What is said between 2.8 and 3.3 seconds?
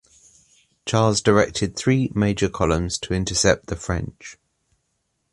to